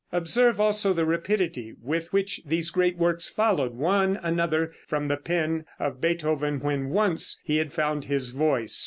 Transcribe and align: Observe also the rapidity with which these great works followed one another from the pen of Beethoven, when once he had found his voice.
Observe 0.11 0.59
also 0.59 0.93
the 0.93 1.05
rapidity 1.05 1.75
with 1.79 2.11
which 2.11 2.41
these 2.43 2.71
great 2.71 2.97
works 2.97 3.29
followed 3.29 3.75
one 3.75 4.19
another 4.23 4.73
from 4.87 5.07
the 5.09 5.15
pen 5.15 5.63
of 5.77 6.01
Beethoven, 6.01 6.59
when 6.59 6.89
once 6.89 7.39
he 7.43 7.57
had 7.57 7.71
found 7.71 8.05
his 8.05 8.31
voice. 8.31 8.79